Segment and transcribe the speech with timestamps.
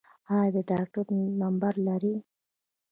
[0.37, 1.05] ایا د ډاکټر
[1.41, 2.15] نمبر لرئ؟